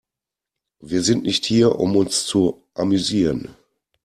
[0.79, 3.53] Wir sind nicht hier, um uns zu amüsieren.